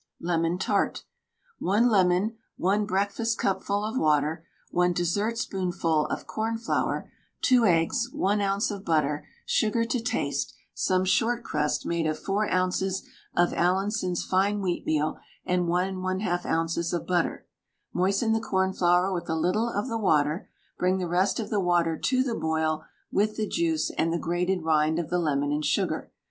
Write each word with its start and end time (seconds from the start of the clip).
LEMON 0.19 0.57
TART. 0.57 1.03
1 1.59 1.87
lemon, 1.87 2.35
1 2.57 2.87
breakfastcupful 2.87 3.87
of 3.87 3.99
water, 3.99 4.43
1 4.71 4.93
dessertspoonful 4.93 6.07
of 6.07 6.25
cornflour, 6.25 7.11
2 7.41 7.65
eggs, 7.65 8.09
1 8.11 8.41
oz. 8.41 8.71
of 8.71 8.83
butter, 8.83 9.27
sugar 9.45 9.85
to 9.85 9.99
taste, 10.01 10.55
some 10.73 11.05
short 11.05 11.43
crust 11.43 11.85
made 11.85 12.07
of 12.07 12.17
4 12.17 12.51
oz. 12.51 13.07
of 13.35 13.53
Allinson's 13.53 14.25
fine 14.25 14.59
wheatmeal 14.59 15.19
and 15.45 15.67
1 15.67 15.97
1/2 15.97 16.45
oz. 16.79 16.93
of 16.93 17.05
butter. 17.05 17.45
Moisten 17.93 18.33
the 18.33 18.39
cornflour 18.41 19.13
with 19.13 19.29
a 19.29 19.35
little 19.35 19.69
of 19.69 19.87
the 19.87 19.99
water; 19.99 20.49
bring 20.79 20.97
the 20.97 21.07
rest 21.07 21.39
of 21.39 21.51
the 21.51 21.59
water 21.59 21.95
to 21.95 22.23
the 22.23 22.33
boil 22.33 22.85
with 23.11 23.35
the 23.35 23.45
juice 23.47 23.91
and 23.91 24.11
the 24.11 24.17
grated 24.17 24.63
rind 24.63 24.97
of 24.97 25.11
the 25.11 25.19
lemon 25.19 25.51
and 25.51 25.63
sugar. 25.65 26.11